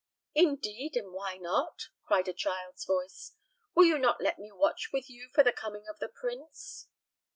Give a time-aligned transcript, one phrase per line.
[0.33, 0.95] "Indeed!
[0.97, 3.33] and why not?" cried a child's voice.
[3.75, 6.87] "Will you not let me watch with you for the coming of the prince?"